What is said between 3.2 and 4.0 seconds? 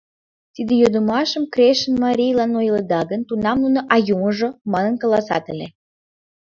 тунам нуно «а